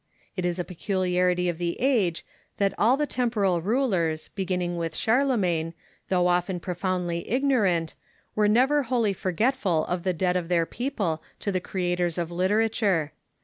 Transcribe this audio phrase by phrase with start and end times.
[0.35, 2.25] It is a peculiarity of the age
[2.57, 5.75] that all the temporal rulers, beginning with Charlemagne,
[6.09, 7.93] though often profoundly ignorant,
[8.33, 13.11] were never wholly forgetful of the debt of their people to the creators of literature.